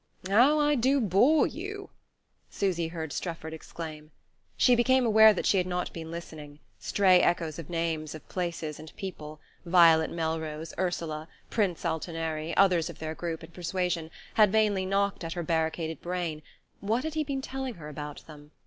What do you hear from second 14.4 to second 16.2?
vainly knocked at her barricaded